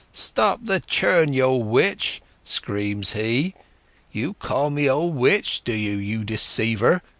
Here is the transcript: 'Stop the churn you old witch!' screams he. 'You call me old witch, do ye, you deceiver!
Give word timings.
'Stop 0.13 0.61
the 0.63 0.79
churn 0.79 1.31
you 1.31 1.43
old 1.43 1.67
witch!' 1.67 2.23
screams 2.43 3.13
he. 3.13 3.53
'You 4.11 4.33
call 4.33 4.71
me 4.71 4.89
old 4.89 5.13
witch, 5.15 5.63
do 5.63 5.73
ye, 5.73 5.93
you 5.93 6.23
deceiver! 6.23 7.03